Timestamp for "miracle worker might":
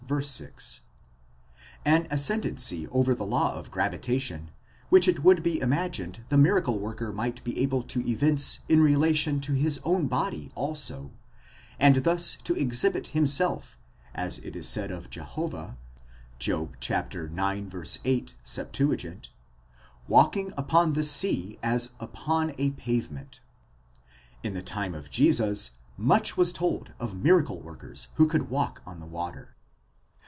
6.37-7.41